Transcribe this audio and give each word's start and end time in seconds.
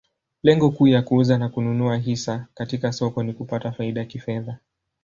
Lengo 0.43 0.71
kuu 0.71 0.87
ya 0.87 1.01
kuuza 1.01 1.37
na 1.37 1.49
kununua 1.49 1.97
hisa 1.97 2.47
katika 2.53 2.91
soko 2.93 3.23
ni 3.23 3.33
kupata 3.33 3.71
faida 3.71 4.05
kifedha. 4.05 4.57